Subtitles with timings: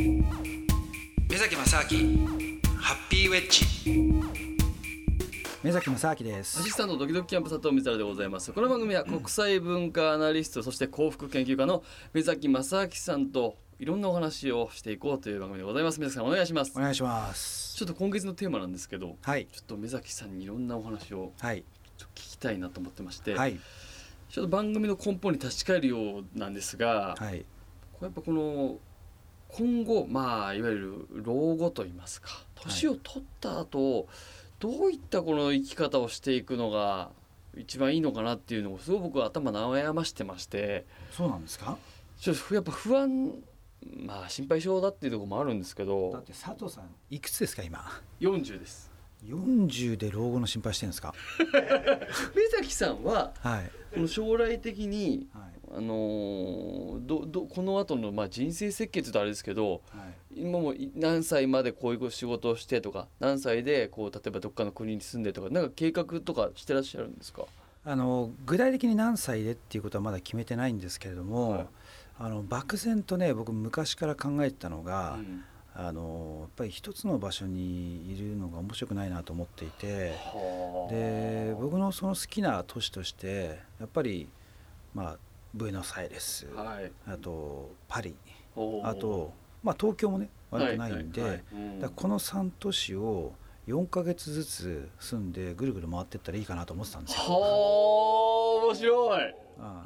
[0.00, 2.26] 目崎正明
[2.78, 3.66] ハッピーウェッジ。
[5.62, 6.58] 目崎正明です。
[6.58, 8.50] アシスタントドキドキキャンプ佐藤光でございます。
[8.54, 11.84] この番組は国際文化アナリスト、そして幸福研究家の
[12.14, 16.00] 目崎正明さんといろんなお話をしていこうという番組でございます。
[16.00, 16.72] 目崎さんお願いします。
[16.74, 17.76] お願いします。
[17.76, 19.48] ちょっと今月のテーマなんですけどはい。
[19.52, 21.62] ちょっと目崎さんにいろんなお話をはい。
[21.98, 23.60] 聞きたいなと思ってまして、はい。
[24.30, 27.44] ちょっと番組の根本に立ち返るようなんですが、はい。
[27.92, 28.78] これやっぱこの
[29.52, 34.06] 今後まあいわゆる老後といいますか年を取った後、
[34.58, 37.10] どういったこの生き方をしていくのが
[37.56, 41.76] 一番いいのかなっていうのをすごく僕は頭悩ましてましてそうなんですか？
[42.20, 43.32] ちょっとやっぱ不安
[44.04, 47.80] まあ心配性だっていうところもあるんですけだどって佐藤さんいくつですか今
[48.20, 48.90] ？40です。
[49.26, 51.14] 40で老後の心配してるんですか？
[52.34, 53.70] 目崎さんははい。
[53.94, 55.76] この将来的にはい。
[55.76, 59.78] あのーどどこの後のまあ人生設計ってあれですけどは
[60.34, 60.40] い。
[60.40, 67.42] 今もい何歳までこういう仕事をしてとか何歳でこう例えばどっかの国に住んでとかなんか計画とかしてらっしゃるんですか？
[67.84, 71.66] あの具体的に何歳でっていうことはまだ決めてないんですけれども、はい。
[72.20, 75.44] あの漠然とね僕昔から考えてたのが、うん。
[75.72, 80.92] あのやっぱり一つの場所にいるのが面白くないなと思っていてはあ。
[80.92, 84.28] で僕のその好きな都市としてやっぱり
[84.94, 85.18] まあ
[85.54, 86.92] ブエノスアイレス、はい。
[87.06, 88.14] あとパリ。
[88.84, 91.44] あと、まあ、東京もね悪くないんで、はいはいはい。
[91.52, 91.80] うん。
[91.80, 93.32] だからこの3都市を
[93.68, 97.20] 4ヶ月ずつ住んでぐるぐる回ってったらいいかなと思ってたんですよ。
[97.22, 99.34] はあ面白い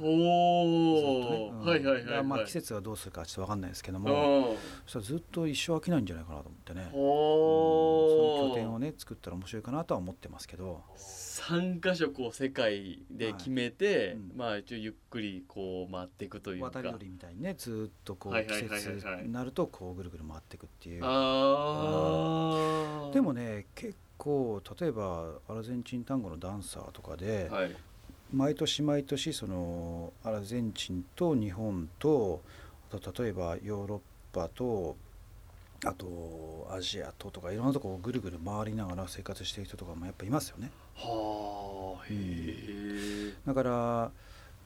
[0.00, 1.60] おお、ねうん。
[1.60, 4.04] はいはいはい、はい、まあ季節がどうするかちょっと分かんないですけどうん。
[4.04, 4.56] も
[4.86, 6.90] そしたらずっと一生飽きないんじゃないかなと思ってね、うん。
[6.90, 10.82] そおの拠点をね作ったら面白いかなとは思ってますけど。
[10.96, 14.32] 3箇所こう世界で決めて、はいうん。
[14.36, 16.66] まあ一応ゆっくりこう回っていくというか。
[16.66, 21.00] 渡り鳥みたいにねずっとこう季節はいになるとこうぐるぐる回っていくっていう。
[21.04, 27.76] ああでもね結構例えばアルゼンチン単語のダンサーとかで、はい
[28.32, 32.40] 毎年毎年そのアルゼンチンと日本と
[32.92, 34.00] あと例えばヨーロッ
[34.32, 34.96] パと
[35.84, 40.70] あとアジアととかいろんなとこをぐるぐる回りながら生活している人とかもやっぱいますよね。
[40.94, 44.10] はあへえだから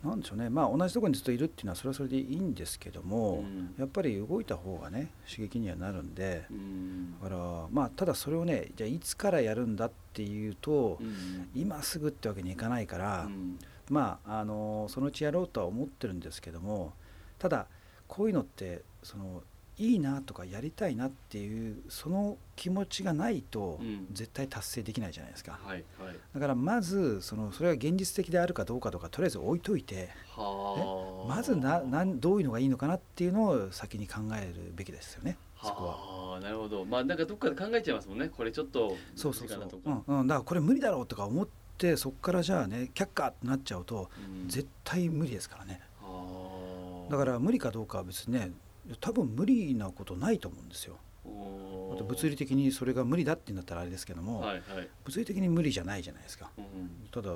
[0.05, 0.49] なんでしょうね。
[0.51, 3.75] まあ同じところにずっといるっていうのはそれはそれでいいんですけども、うん。
[3.79, 7.15] やっぱり動いた方がね刺激にはなるんでうん。
[7.23, 11.49] だからまあただそれをねじゃあいつからやるんだっていうと、うん。
[11.55, 13.59] 今すぐってわけにいかないから、うん。
[13.91, 16.93] まああのそのうちやろうとは思ってるんですけども
[17.39, 17.67] ただ
[18.09, 19.43] こういうのってその
[19.79, 24.07] いいなとかやりたいなっていうその気持ちがないとうん。
[24.13, 25.59] 絶対達成できないじゃないですか。
[25.63, 26.17] はいはい。
[26.35, 31.29] だからまずそのそれが現実的であるかどうかとかとりあえず置いといてはあ。
[31.29, 35.91] まずななんどういうのがいいのかなっていうのを先に考えるべきですよねそこは。
[35.91, 36.85] はあなるほど。
[36.85, 39.69] まあなんかどっかで考えちゃいますもんねこれちょっとそうそうそう。
[39.85, 40.21] うん。
[40.21, 44.09] うん、だからこれ無理だろうとか思ってそこからじゃあね却下ってなっちゃうと
[44.43, 44.49] うん。
[44.49, 45.81] 絶対無理ですからね。
[46.01, 47.13] はあ。
[47.13, 48.53] だから無理かどうかは別にね
[49.01, 50.99] 多分無理なことないと思うんですよ。
[51.25, 56.51] あと物理的にそれが無理だって言うんだったらあれですけども、はいはい、物理的に無理じゃないじゃないですか。
[56.57, 57.33] うんただ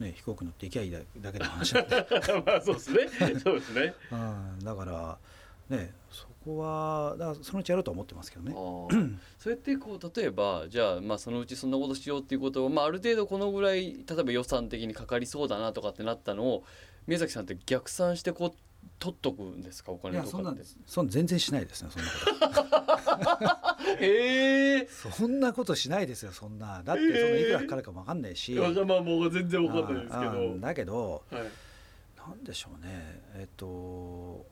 [0.00, 1.96] ね飛行機乗って行きゃいいだだけの話なんで、
[2.44, 3.08] まあそうですね。
[3.42, 3.94] そうですね。
[4.10, 5.18] うん、だから
[5.68, 8.52] ねそこはだからそのうちやろうとは思ってますけどね。
[9.38, 16.64] そうやってこう例えばじゃあまあそのうちそんなことしようっていうことを、まあ、ある程度このぐらい例えば予算的にかかりそうだなとかってなったのを
[17.06, 18.52] 宮崎さんって逆算してこう
[19.04, 19.92] 取っとくんですか？
[19.92, 20.82] おいやそんなん金とかって。
[20.86, 22.10] そんな全然しないですねそんな
[22.54, 24.00] こと。
[24.02, 24.88] へえ。
[24.88, 26.82] そんなことしないですよそんな。
[26.82, 28.52] だってそのいくらかかるかもわかんないし。
[28.54, 28.70] まあ
[29.02, 30.58] もう全然分かんないですけど。
[30.58, 31.42] だけどはい。
[32.16, 33.22] なんでしょうね。
[33.36, 34.46] えっと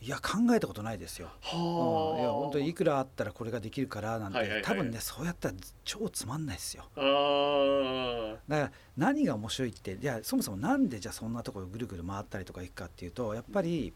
[0.00, 1.30] いや考えたことないですよ。
[1.40, 2.16] はあ。
[2.16, 2.20] うん。
[2.20, 4.64] いや本当にいくらあったらこれができるからなんて、はいはいはい。
[4.64, 5.54] 多分ねそうやったら
[5.84, 6.84] 超つまんないですよ。
[6.94, 13.92] だから何が面白いっていやそもそもなんでじゃあそんなところぐるぐる回ったりとか行くかっていうとやっぱり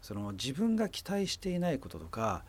[0.00, 2.44] その自分が期待していないこととか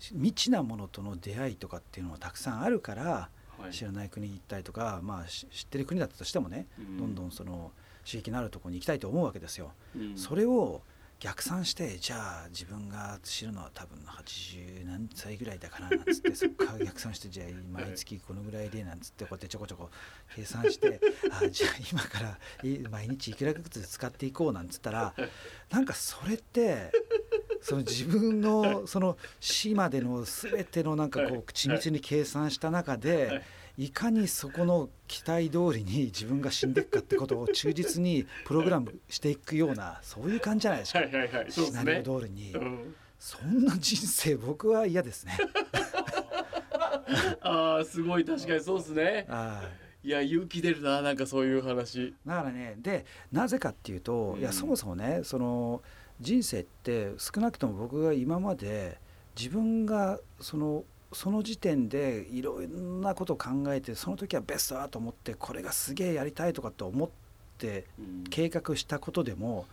[0.00, 3.72] 未知なものとの出会いとかっていうのはたくさんあるからはい。
[3.72, 7.72] 知らない国に行ったりとか、まあ、し知ってる国だったとしてもね、どんどんその
[8.06, 9.72] 刺激のあるところに行きたいと思うわけですよ。
[9.96, 10.16] うん。
[10.16, 10.82] それを
[11.20, 19.90] 逆算してじゃあ自分が知るのは多分80何歳ぐらいだかななんつって そこから逆算してじゃあ毎月このぐらいでなんつってこうやってちょこちょこ
[20.36, 21.00] 計算して
[21.32, 25.14] あじゃあ今からい毎日いくらずつ使っていこうなんつったら
[25.70, 26.92] なんかそれって
[27.60, 33.42] その自分のその死までの全てのなんかこう緻密に計算した中で
[33.76, 33.90] い。
[33.90, 41.52] かにそこの期待通りに 自分が死んでいくかってことを忠実にプログラムしていくようなそういう感じじゃないですか、はいはいはい。
[41.52, 42.52] すシナリねオ通りに。
[42.52, 42.94] うん。
[43.18, 45.36] そんな人生僕は嫌ですね。
[47.40, 48.24] ああすごい。
[48.24, 49.26] 確かにそうですね。
[49.28, 49.62] は
[50.04, 50.08] い。
[50.08, 52.14] いや勇気出るななんかそういう話。
[52.24, 54.40] だからねでなぜかっていうと、うん。
[54.40, 55.82] いやそもそもねその
[56.20, 58.98] 人生って少なくとも僕が今まで
[59.36, 67.08] 自分がそのその時点でいろんなことを考えてその時はベストだと思ってこれがすげえやりたいとかって思っ
[67.56, 68.24] てうん。
[68.30, 69.66] 計画したことでも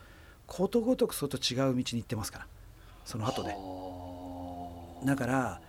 [0.48, 2.48] ことごとくそれと違う道に行ってますから
[3.04, 3.50] その後で。
[3.50, 5.06] はあ。
[5.06, 5.62] だから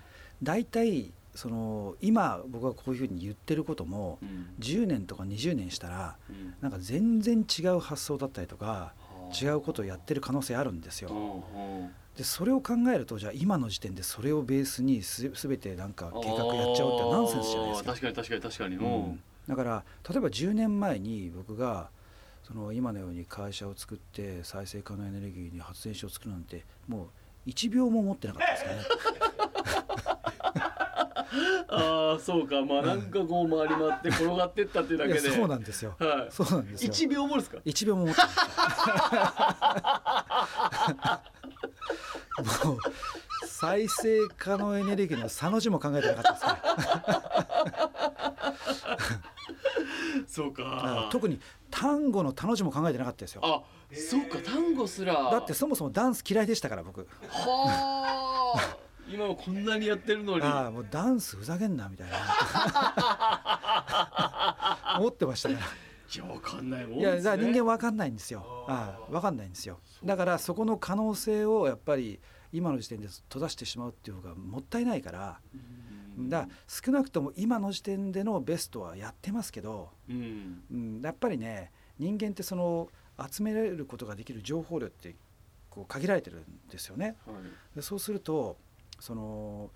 [0.42, 4.50] 大体その今僕がこういうふうに言ってることもうん。
[4.60, 6.54] 10年とか20年したらうん。
[6.60, 11.10] なんか全然違う発想だったりとかはあ違うことをやってる可能性あるんですよ。
[12.16, 17.90] でそれを考えるとじゃあ今の時点でそれをベースにす全てなんか計画やっちゃうってナンセンスじゃないですか。
[17.90, 21.88] 確かに確かに確かに、うんだから例えば10年前に僕が
[22.42, 27.10] その今のように会社を作って再生可能エネルギーに発電所を作るなんても
[27.46, 28.72] う1秒も思ってなかったですね。
[31.68, 35.94] ああそうかまあなんかこう回り回って転がってったっていうだけでそうなんですよ。
[35.98, 36.90] はいそうなんですよ。
[36.90, 38.30] 一秒もですか？1秒も思ってない
[42.64, 42.78] もう
[43.46, 46.66] 再生可能エネルギーの差の字も考えてなかったですから
[50.26, 51.40] そうだか特に
[51.70, 53.40] 単語の他の字も考えてなかったですよ。
[53.44, 55.14] あそうか単語すら。
[55.30, 57.08] だってそもそもダンス嫌いでしたから僕。
[57.28, 58.76] はあ。
[59.08, 60.42] 今はこんなにやってるのに。
[60.42, 62.16] ああもうダンスふざけんなみたいな。
[64.98, 65.60] 思ってましたから
[66.16, 67.04] いやわかんないもんね。
[67.04, 68.64] だから人間わかんないんですよ。
[68.68, 69.80] ああわかんないんですよ。
[70.04, 72.20] だからそこの可能性をやっぱり
[72.52, 75.40] 今の時点で閉ざしてしまうっていう方がもったいないから。
[76.18, 76.28] うん。
[76.28, 80.62] だから少なくとも今の時点でのベストはやってますけど、うん。
[80.70, 82.88] うん、やっぱりね人間ってその
[83.30, 85.14] 集められることができる情報量って
[85.70, 87.16] こう限られてるんですよね。
[87.26, 87.76] はい。
[87.76, 88.56] でそうすると
[89.00, 89.70] その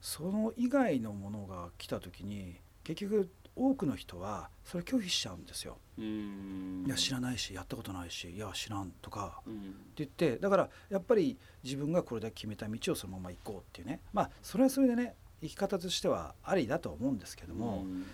[0.00, 5.78] その以外のものが来た時に結局多くの人はそれ拒否しちゃうんですよ。
[5.98, 6.84] うん。
[6.86, 9.40] いや知らないしやったことないしいや知らんとか。
[9.46, 9.54] うん。
[9.54, 14.00] って言ってだからやっぱり自分がこれだけ決めた道をそのまま行こうっていうね。
[14.12, 18.04] まあそれはそれでね生き方としてはありだと思うんですけども、うん。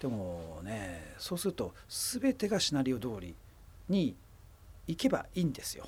[0.00, 3.34] でもねそうすると全てがシナリオ通り
[3.88, 4.16] に
[4.86, 5.86] 行けばいいんですよ。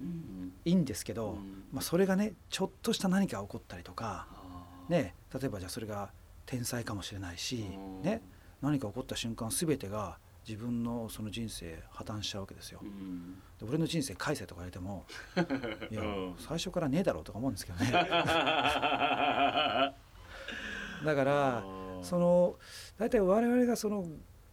[0.00, 0.52] うん。
[0.64, 1.64] いいんですけど、うん。
[1.72, 4.26] まあ、それがねちょっとした何か起こったりとか、
[4.88, 6.10] ね、例えばじゃあそれが
[6.46, 8.02] 天才かもしれないし、うん。
[8.02, 8.20] ね、
[8.64, 10.16] 何か起こった瞬間全てが
[10.48, 12.80] 自分のその人生破綻しちゃうわけですよ。
[12.82, 12.86] う。
[12.86, 13.34] ん。
[13.58, 15.04] で俺の人生返せとか言われても
[15.90, 16.34] いやうん。
[16.38, 17.90] 最初からねえだろうとか思うんですけどね。
[17.92, 17.98] だ
[21.14, 21.64] から
[22.02, 22.56] その
[22.98, 24.06] 大体我々がその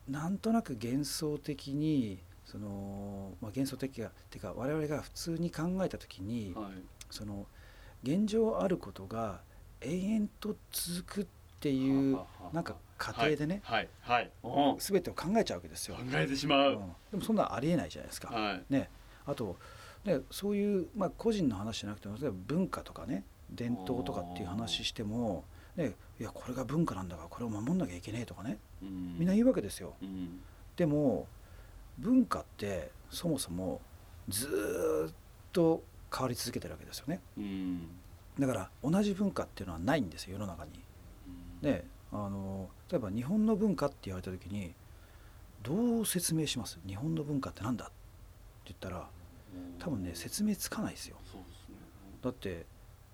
[0.07, 6.73] なんとなく幻想的にその、まあ、幻想的がっていうか我々が普通に考えた時にはい。
[7.09, 7.47] その
[8.03, 9.41] 現状あることが
[9.81, 12.19] 延々と続くっていう
[12.53, 13.61] なんか過程でね。
[13.63, 14.75] はいはいはい。
[14.79, 15.95] 全てを考えちゃうわけですよ。
[15.95, 16.03] 考。
[16.13, 16.71] えてしまう。
[16.71, 16.75] ん。
[16.75, 16.79] う
[17.11, 18.33] でもそんなのありえないじゃないですか。
[18.33, 18.63] はい。
[18.69, 18.89] ね、
[19.25, 19.57] あと、
[20.05, 25.43] ね、そういう、まあ、個人の話じゃなくて例えば文化とかね伝統とかっていう話しても、
[25.75, 29.17] ね、いやこれが文化なんだからこれを守んなきゃいけねえとかねうん。
[29.19, 29.93] みんな言うわけですよ。
[30.01, 30.41] うん。
[30.75, 31.27] でも
[31.97, 33.81] 文化ってそもそも
[34.27, 35.13] ずーっ
[35.51, 37.19] と変わり続けてるわけですよね。
[37.37, 37.87] うん。
[38.39, 40.71] だから同じ文化っていうのはないんですよ世の中に。
[41.61, 44.73] であの例えば日本の文化って言われた時に
[45.63, 46.79] どう説明します？
[46.87, 47.85] 日本の文化ってなんだ？
[47.85, 47.93] って
[48.65, 49.07] 言ったら
[49.79, 51.17] 多分ね説明つかないですよ。
[52.21, 52.65] だって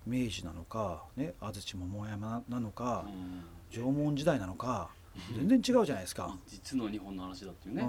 [0.06, 3.44] 明治なのか、ね、安土桃山なのか、うん。
[3.70, 4.88] 縄文時代なのか
[5.36, 6.34] 全然違うじゃないですか。
[6.46, 7.86] 実の日本の話だっていうね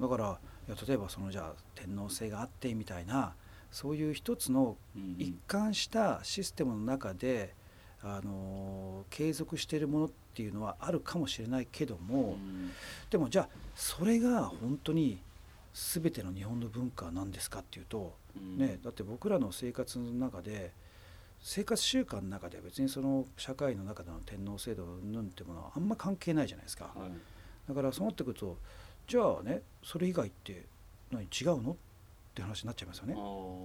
[0.00, 0.38] だから
[0.68, 3.34] いや例えばそのじゃあ天皇制があってみたいな
[3.70, 5.16] そういう一つのうん。
[5.18, 7.54] 一貫したシステムの中で、
[8.02, 12.70] あの継続しているものっていうのはあるかもしれないけども、うん。
[13.10, 15.18] でもじゃあそれが本当に
[15.74, 18.58] 全ての日本の文化なんですかっていうと、うん。
[18.58, 20.72] ね、だって僕らの生活の中で
[21.42, 26.90] 生活習慣の中では別にその社会の中での天皇制度うんぬんってものはあんま関係ないじゃないですか。
[26.94, 27.10] はい。
[27.68, 28.56] だからそうなってくると
[29.06, 30.64] じゃあねそれ以外って
[31.10, 31.72] 何違うの？
[31.72, 31.76] っ
[32.34, 33.14] て話になっちゃいますよね。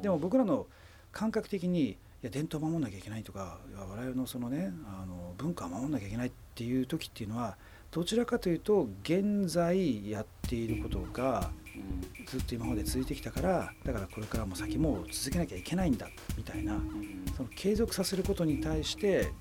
[0.02, 0.68] でも僕らの
[1.12, 7.58] 感覚的にいや伝統を守んなきゃいけないとか我々のそのねあの文化を守んなきゃいけないっていう時っていうのは
[7.92, 19.32] どちらかというと現在やっていることがうんずっと今まで続いてきたからだからこれからも先も続けなきゃいけないんだみたいなうんその継続させることに対して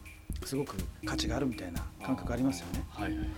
[0.45, 2.85] すごく価値があるみたいな感覚ありますよね。
[2.91, 3.29] はいはいはい。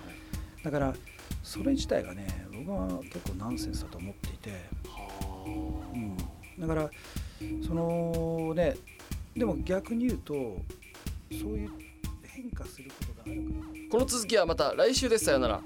[0.65, 0.95] だから
[1.43, 4.51] それ自体がね僕は結構ナンセンスだと思っていて、
[4.89, 6.17] はうん、
[6.59, 6.91] だから
[7.67, 8.75] そのね
[9.37, 11.71] でも逆に言うとそういう
[12.25, 13.89] 変化することがあるから。
[13.91, 15.27] この続きはまた来週です。
[15.27, 15.63] さよなら